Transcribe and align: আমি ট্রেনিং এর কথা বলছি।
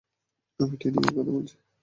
আমি 0.59 0.75
ট্রেনিং 0.77 1.01
এর 1.05 1.13
কথা 1.17 1.31
বলছি। 1.31 1.55